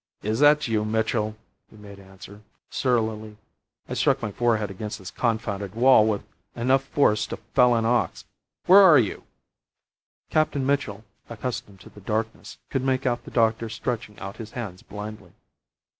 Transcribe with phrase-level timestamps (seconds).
[0.23, 1.37] "Is that you, Mitchell?"
[1.69, 3.37] he made answer, surlily.
[3.87, 6.23] "I struck my forehead against this confounded wall with
[6.55, 8.25] enough force to fell an ox.
[8.65, 9.25] Where are you?"
[10.31, 14.81] Captain Mitchell, accustomed to the darkness, could make out the doctor stretching out his hands
[14.81, 15.33] blindly.